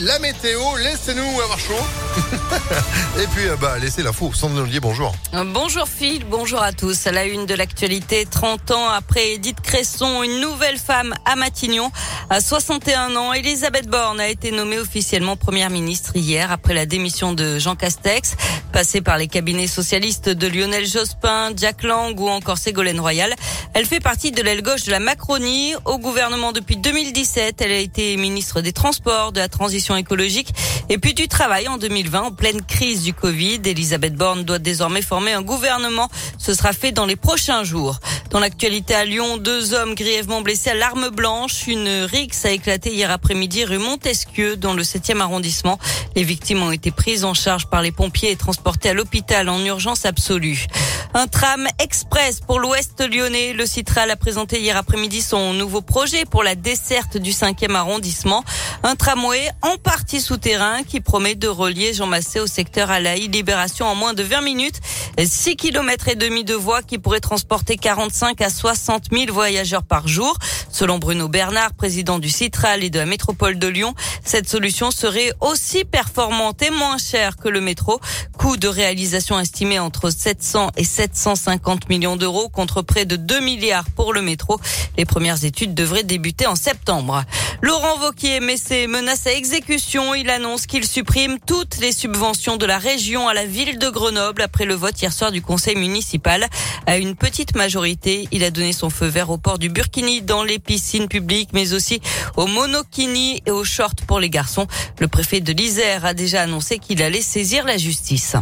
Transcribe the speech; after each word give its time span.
la 0.00 0.18
météo. 0.18 0.60
Laissez-nous 0.82 1.40
avoir 1.40 1.58
chaud. 1.58 1.74
Et 3.22 3.26
puis, 3.28 3.46
euh, 3.46 3.56
bah, 3.56 3.78
laissez 3.78 4.02
l'info. 4.02 4.30
Sandrine 4.34 4.60
Ollier, 4.60 4.80
bonjour. 4.80 5.14
Bonjour 5.32 5.88
Phil, 5.88 6.24
bonjour 6.24 6.62
à 6.62 6.72
tous. 6.72 7.06
À 7.06 7.12
la 7.12 7.24
une 7.24 7.46
de 7.46 7.54
l'actualité, 7.54 8.26
30 8.26 8.70
ans 8.72 8.88
après 8.88 9.32
Edith 9.32 9.60
Cresson, 9.60 10.22
une 10.22 10.40
nouvelle 10.40 10.78
femme 10.78 11.14
à 11.24 11.36
Matignon. 11.36 11.90
À 12.30 12.40
61 12.40 13.16
ans, 13.16 13.32
Elisabeth 13.32 13.88
Borne 13.88 14.20
a 14.20 14.28
été 14.28 14.50
nommée 14.50 14.78
officiellement 14.78 15.36
première 15.36 15.70
ministre 15.70 16.16
hier 16.16 16.52
après 16.52 16.74
la 16.74 16.86
démission 16.86 17.32
de 17.32 17.58
Jean 17.58 17.76
Castex. 17.76 18.36
Passée 18.72 19.00
par 19.00 19.16
les 19.16 19.28
cabinets 19.28 19.66
socialistes 19.66 20.28
de 20.28 20.46
Lionel 20.46 20.86
Jospin, 20.86 21.52
Jack 21.56 21.82
Lang 21.82 22.18
ou 22.18 22.28
encore 22.28 22.58
Ségolène 22.58 23.00
Royal, 23.00 23.34
elle 23.72 23.86
fait 23.86 24.00
partie 24.00 24.32
de 24.32 24.42
l'aile 24.42 24.62
gauche 24.62 24.84
de 24.84 24.90
la 24.90 25.00
Macronie. 25.00 25.74
Au 25.84 25.98
gouvernement 25.98 26.52
depuis 26.52 26.76
2017, 26.76 27.60
elle 27.62 27.72
a 27.72 27.78
été 27.78 28.16
ministre 28.16 28.60
des 28.60 28.72
Transports, 28.72 29.32
de 29.32 29.40
la 29.40 29.48
Transition 29.48 29.85
écologique 29.94 30.52
et 30.88 30.98
puis 30.98 31.14
du 31.14 31.28
Travail 31.28 31.68
en 31.68 31.76
2020 31.76 32.20
en 32.22 32.30
pleine 32.32 32.62
crise 32.62 33.04
du 33.04 33.14
Covid. 33.14 33.60
Elisabeth 33.64 34.14
Borne 34.14 34.42
doit 34.42 34.58
désormais 34.58 35.02
former 35.02 35.32
un 35.32 35.42
gouvernement. 35.42 36.08
Ce 36.38 36.54
sera 36.54 36.72
fait 36.72 36.90
dans 36.90 37.06
les 37.06 37.16
prochains 37.16 37.62
jours. 37.62 38.00
Dans 38.30 38.40
l'actualité 38.40 38.94
à 38.94 39.04
Lyon, 39.04 39.36
deux 39.36 39.74
hommes 39.74 39.94
grièvement 39.94 40.40
blessés 40.40 40.70
à 40.70 40.74
l'arme 40.74 41.10
blanche. 41.10 41.68
Une 41.68 41.88
rixe 42.10 42.44
a 42.44 42.50
éclaté 42.50 42.92
hier 42.92 43.10
après-midi 43.10 43.64
rue 43.64 43.78
Montesquieu 43.78 44.56
dans 44.56 44.72
le 44.72 44.82
7e 44.82 45.20
arrondissement. 45.20 45.78
Les 46.16 46.24
victimes 46.24 46.62
ont 46.62 46.72
été 46.72 46.90
prises 46.90 47.24
en 47.24 47.34
charge 47.34 47.66
par 47.66 47.82
les 47.82 47.92
pompiers 47.92 48.30
et 48.30 48.36
transportées 48.36 48.88
à 48.88 48.94
l'hôpital 48.94 49.48
en 49.48 49.62
urgence 49.64 50.06
absolue. 50.06 50.66
Un 51.14 51.28
tram 51.28 51.66
express 51.78 52.40
pour 52.40 52.58
l'ouest 52.58 53.00
lyonnais. 53.00 53.52
Le 53.52 53.66
Citral 53.66 54.10
a 54.10 54.16
présenté 54.16 54.60
hier 54.60 54.76
après-midi 54.76 55.22
son 55.22 55.52
nouveau 55.52 55.80
projet 55.80 56.24
pour 56.24 56.42
la 56.42 56.54
desserte 56.54 57.16
du 57.16 57.30
5e 57.30 57.74
arrondissement. 57.74 58.44
Un 58.82 58.94
tramway 58.94 59.50
en 59.62 59.76
partie 59.78 60.20
souterrain 60.20 60.82
qui 60.82 61.00
promet 61.00 61.34
de 61.34 61.48
relier 61.48 61.92
Jean 61.92 62.06
Massé 62.06 62.40
au 62.40 62.46
secteur 62.46 62.90
à 62.90 63.00
la 63.00 63.16
Libération 63.16 63.86
en 63.86 63.94
moins 63.94 64.14
de 64.14 64.22
20 64.22 64.40
minutes. 64.42 64.80
6 65.18 65.56
km 65.56 66.08
et 66.08 66.14
demi 66.14 66.44
de 66.44 66.54
voies 66.54 66.82
qui 66.82 66.98
pourraient 66.98 67.20
transporter 67.20 67.76
45 67.76 68.40
à 68.40 68.50
60 68.50 69.04
000 69.10 69.32
voyageurs 69.32 69.82
par 69.82 70.06
jour. 70.08 70.36
Selon 70.70 70.98
Bruno 70.98 71.28
Bernard, 71.28 71.74
président 71.74 72.18
du 72.18 72.28
Citral 72.28 72.84
et 72.84 72.90
de 72.90 72.98
la 72.98 73.06
métropole 73.06 73.58
de 73.58 73.66
Lyon, 73.66 73.94
cette 74.24 74.48
solution 74.48 74.90
serait 74.90 75.32
aussi 75.40 75.84
performante 75.84 76.62
et 76.62 76.70
moins 76.70 76.98
chère 76.98 77.36
que 77.36 77.48
le 77.48 77.60
métro. 77.60 78.00
Coût 78.38 78.56
de 78.56 78.68
réalisation 78.68 79.40
estimé 79.40 79.78
entre 79.78 80.10
700 80.10 80.70
et 80.76 80.84
750 80.84 81.88
millions 81.88 82.16
d'euros 82.16 82.48
contre 82.48 82.82
près 82.82 83.04
de 83.04 83.16
2 83.16 83.40
milliards 83.40 83.88
pour 83.96 84.12
le 84.12 84.22
métro. 84.22 84.60
Les 84.98 85.04
premières 85.04 85.44
études 85.44 85.74
devraient 85.74 86.04
débuter 86.04 86.46
en 86.46 86.56
septembre. 86.56 87.24
Laurent 87.62 87.98
Vauquier 87.98 88.40
met 88.40 88.56
ses 88.56 88.86
menaces 88.86 89.26
à 89.26 89.32
exécution. 89.32 90.14
Il 90.14 90.28
annonce 90.30 90.66
qu'il 90.66 90.86
supprime 90.86 91.38
toutes 91.46 91.78
les 91.78 91.92
subventions 91.92 92.56
de 92.56 92.66
la 92.66 92.78
région 92.78 93.28
à 93.28 93.34
la 93.34 93.46
ville 93.46 93.78
de 93.78 93.88
Grenoble 93.88 94.42
après 94.42 94.64
le 94.64 94.74
vote 94.74 95.00
hier 95.00 95.12
soir 95.12 95.32
du 95.32 95.42
conseil 95.42 95.76
municipal. 95.76 96.46
À 96.86 96.98
une 96.98 97.14
petite 97.16 97.56
majorité, 97.56 98.28
il 98.32 98.44
a 98.44 98.50
donné 98.50 98.72
son 98.72 98.90
feu 98.90 99.06
vert 99.06 99.30
au 99.30 99.38
port 99.38 99.58
du 99.58 99.68
Burkini 99.68 100.22
dans 100.22 100.42
les 100.42 100.58
piscines 100.66 101.08
publiques, 101.08 101.50
mais 101.52 101.72
aussi 101.72 102.00
au 102.36 102.46
monokini 102.46 103.42
et 103.46 103.50
aux 103.50 103.64
shorts 103.64 103.94
pour 104.06 104.20
les 104.20 104.30
garçons. 104.30 104.66
Le 104.98 105.08
préfet 105.08 105.40
de 105.40 105.52
l'Isère 105.52 106.04
a 106.04 106.14
déjà 106.14 106.42
annoncé 106.42 106.78
qu'il 106.78 107.02
allait 107.02 107.22
saisir 107.22 107.64
la 107.64 107.78
justice. 107.78 108.36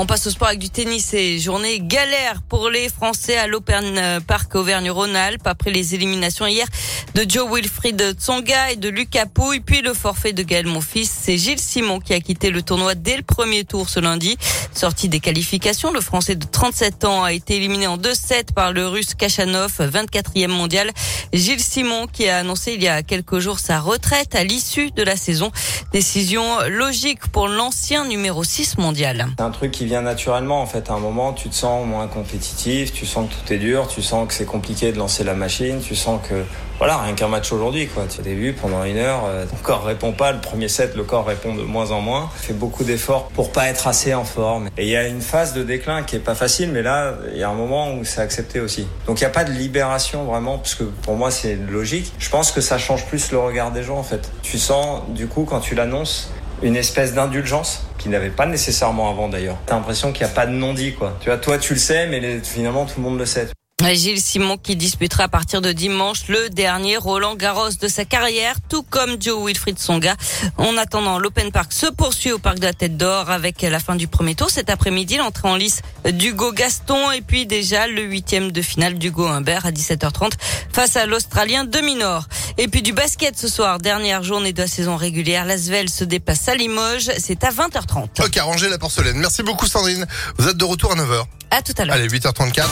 On 0.00 0.06
passe 0.06 0.28
au 0.28 0.30
sport 0.30 0.46
avec 0.46 0.60
du 0.60 0.70
tennis 0.70 1.12
et 1.12 1.40
journée 1.40 1.80
galère 1.80 2.42
pour 2.48 2.70
les 2.70 2.88
Français 2.88 3.36
à 3.36 3.48
l'Open 3.48 4.20
Park 4.28 4.54
Auvergne-Rhône-Alpes 4.54 5.44
après 5.44 5.72
les 5.72 5.96
éliminations 5.96 6.46
hier 6.46 6.68
de 7.16 7.26
Joe 7.28 7.52
Wilfried 7.52 8.14
Tsonga 8.16 8.70
et 8.70 8.76
de 8.76 8.88
Lucas 8.88 9.26
Pouille, 9.26 9.58
puis 9.58 9.82
le 9.82 9.94
forfait 9.94 10.32
de 10.32 10.44
Gaël 10.44 10.66
Monfils. 10.66 11.17
C'est 11.28 11.36
Gilles 11.36 11.60
Simon 11.60 12.00
qui 12.00 12.14
a 12.14 12.20
quitté 12.20 12.48
le 12.48 12.62
tournoi 12.62 12.94
dès 12.94 13.18
le 13.18 13.22
premier 13.22 13.64
tour 13.64 13.90
ce 13.90 14.00
lundi. 14.00 14.38
Sorti 14.72 15.10
des 15.10 15.20
qualifications, 15.20 15.92
le 15.92 16.00
Français 16.00 16.36
de 16.36 16.46
37 16.46 17.04
ans 17.04 17.22
a 17.22 17.34
été 17.34 17.56
éliminé 17.56 17.86
en 17.86 17.98
2-7 17.98 18.54
par 18.54 18.72
le 18.72 18.86
Russe 18.86 19.14
Kachanov, 19.14 19.78
24e 19.78 20.46
mondial. 20.48 20.90
Gilles 21.34 21.60
Simon 21.60 22.06
qui 22.06 22.30
a 22.30 22.38
annoncé 22.38 22.72
il 22.72 22.82
y 22.82 22.88
a 22.88 23.02
quelques 23.02 23.40
jours 23.40 23.58
sa 23.58 23.78
retraite 23.78 24.34
à 24.34 24.42
l'issue 24.42 24.90
de 24.90 25.02
la 25.02 25.16
saison. 25.16 25.52
Décision 25.92 26.42
logique 26.70 27.26
pour 27.26 27.46
l'ancien 27.46 28.06
numéro 28.06 28.42
6 28.42 28.78
mondial. 28.78 29.26
C'est 29.36 29.44
un 29.44 29.50
truc 29.50 29.72
qui 29.72 29.84
vient 29.84 30.00
naturellement 30.00 30.62
en 30.62 30.66
fait. 30.66 30.88
À 30.88 30.94
un 30.94 30.98
moment, 30.98 31.34
tu 31.34 31.50
te 31.50 31.54
sens 31.54 31.86
moins 31.86 32.06
compétitif, 32.06 32.90
tu 32.94 33.04
sens 33.04 33.28
que 33.28 33.34
tout 33.34 33.52
est 33.52 33.58
dur, 33.58 33.86
tu 33.86 34.00
sens 34.00 34.26
que 34.28 34.32
c'est 34.32 34.46
compliqué 34.46 34.92
de 34.92 34.96
lancer 34.96 35.24
la 35.24 35.34
machine, 35.34 35.82
tu 35.82 35.94
sens 35.94 36.22
que 36.26 36.42
voilà, 36.78 36.98
rien 36.98 37.14
qu'un 37.14 37.26
match 37.26 37.50
aujourd'hui 37.52 37.88
quoi. 37.88 38.04
Au 38.04 38.22
début, 38.22 38.52
pendant 38.52 38.84
une 38.84 38.98
heure, 38.98 39.24
euh, 39.26 39.46
ton 39.46 39.56
corps 39.56 39.84
répond 39.84 40.12
pas. 40.12 40.30
Le 40.30 40.40
premier 40.40 40.68
set, 40.68 40.94
le 40.94 41.02
corps 41.02 41.17
répond 41.24 41.54
de 41.54 41.62
moins 41.62 41.90
en 41.90 42.00
moins. 42.00 42.30
Fait 42.36 42.52
beaucoup 42.52 42.84
d'efforts 42.84 43.28
pour 43.28 43.52
pas 43.52 43.68
être 43.68 43.86
assez 43.86 44.14
en 44.14 44.24
forme. 44.24 44.68
Et 44.76 44.84
il 44.84 44.88
y 44.88 44.96
a 44.96 45.06
une 45.06 45.20
phase 45.20 45.52
de 45.52 45.62
déclin 45.62 46.02
qui 46.02 46.16
est 46.16 46.20
pas 46.20 46.34
facile, 46.34 46.70
mais 46.72 46.82
là, 46.82 47.14
il 47.32 47.38
y 47.38 47.42
a 47.42 47.48
un 47.48 47.54
moment 47.54 47.94
où 47.94 48.04
c'est 48.04 48.20
accepté 48.20 48.60
aussi. 48.60 48.86
Donc 49.06 49.20
il 49.20 49.22
y 49.22 49.26
a 49.26 49.30
pas 49.30 49.44
de 49.44 49.52
libération 49.52 50.24
vraiment, 50.24 50.58
parce 50.58 50.74
que 50.74 50.84
pour 50.84 51.16
moi 51.16 51.30
c'est 51.30 51.56
logique. 51.56 52.12
Je 52.18 52.30
pense 52.30 52.52
que 52.52 52.60
ça 52.60 52.78
change 52.78 53.06
plus 53.06 53.30
le 53.32 53.38
regard 53.38 53.72
des 53.72 53.82
gens 53.82 53.98
en 53.98 54.02
fait. 54.02 54.30
Tu 54.42 54.58
sens 54.58 55.02
du 55.10 55.26
coup 55.26 55.44
quand 55.44 55.60
tu 55.60 55.74
l'annonces 55.74 56.30
une 56.62 56.76
espèce 56.76 57.14
d'indulgence 57.14 57.86
qui 57.98 58.08
n'avait 58.08 58.30
pas 58.30 58.46
nécessairement 58.46 59.10
avant 59.10 59.28
d'ailleurs. 59.28 59.58
T'as 59.66 59.76
l'impression 59.76 60.12
qu'il 60.12 60.26
n'y 60.26 60.32
a 60.32 60.34
pas 60.34 60.46
de 60.46 60.52
non-dit 60.52 60.94
quoi. 60.94 61.16
Tu 61.20 61.28
vois, 61.28 61.38
toi 61.38 61.58
tu 61.58 61.74
le 61.74 61.78
sais, 61.78 62.06
mais 62.06 62.40
finalement 62.42 62.84
tout 62.84 62.94
le 62.96 63.02
monde 63.02 63.18
le 63.18 63.26
sait. 63.26 63.48
Gilles 63.94 64.20
Simon 64.20 64.58
qui 64.58 64.76
disputera 64.76 65.24
à 65.24 65.28
partir 65.28 65.60
de 65.60 65.72
dimanche 65.72 66.28
le 66.28 66.50
dernier 66.50 66.96
Roland 66.96 67.36
Garros 67.36 67.70
de 67.80 67.88
sa 67.88 68.04
carrière, 68.04 68.56
tout 68.68 68.82
comme 68.82 69.16
Joe 69.20 69.46
Wilfried 69.46 69.78
Songa. 69.78 70.14
En 70.56 70.76
attendant, 70.76 71.18
l'Open 71.18 71.52
Park 71.52 71.72
se 71.72 71.86
poursuit 71.86 72.32
au 72.32 72.38
Parc 72.38 72.58
de 72.58 72.64
la 72.64 72.72
Tête 72.72 72.96
d'Or 72.96 73.30
avec 73.30 73.62
la 73.62 73.78
fin 73.80 73.94
du 73.96 74.06
premier 74.06 74.34
tour. 74.34 74.50
Cet 74.50 74.68
après-midi, 74.68 75.16
l'entrée 75.16 75.48
en 75.48 75.56
lice 75.56 75.80
d'Hugo 76.04 76.52
Gaston 76.52 77.12
et 77.12 77.22
puis 77.22 77.46
déjà 77.46 77.86
le 77.86 78.02
huitième 78.02 78.52
de 78.52 78.62
finale 78.62 78.98
d'Hugo 78.98 79.26
Humbert 79.26 79.64
à 79.64 79.70
17h30 79.70 80.32
face 80.72 80.96
à 80.96 81.06
l'Australien 81.06 81.64
Demi-Nord. 81.64 82.24
Et 82.58 82.68
puis 82.68 82.82
du 82.82 82.92
basket 82.92 83.38
ce 83.38 83.48
soir, 83.48 83.78
dernière 83.78 84.22
journée 84.22 84.52
de 84.52 84.60
la 84.60 84.68
saison 84.68 84.96
régulière. 84.96 85.44
L'Asvel 85.44 85.88
se 85.88 86.04
dépasse 86.04 86.48
à 86.48 86.54
Limoges. 86.54 87.10
C'est 87.18 87.42
à 87.44 87.50
20h30. 87.50 88.24
Ok, 88.24 88.38
rangez 88.40 88.68
la 88.68 88.78
porcelaine. 88.78 89.16
Merci 89.16 89.42
beaucoup 89.42 89.66
Sandrine. 89.66 90.06
Vous 90.36 90.48
êtes 90.48 90.56
de 90.56 90.64
retour 90.64 90.92
à 90.92 90.96
9h. 90.96 91.24
À 91.50 91.62
tout 91.62 91.72
à 91.78 91.84
l'heure. 91.84 91.94
Allez, 91.94 92.08
8h34. 92.08 92.64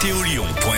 Météo 0.00 0.58